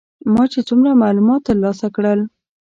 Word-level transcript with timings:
ما 0.33 0.43
چې 0.51 0.59
څومره 0.69 0.99
معلومات 1.03 1.41
تر 1.47 1.55
لاسه 1.63 1.87
کړل. 1.95 2.19